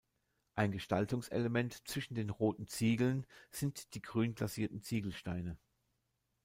[0.55, 5.59] Ein Gestaltungselement zwischen den roten Ziegeln sind die grün glasierten Ziegelsteine.